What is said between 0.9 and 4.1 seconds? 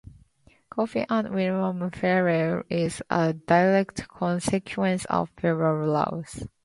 and William Ferrel, is a direct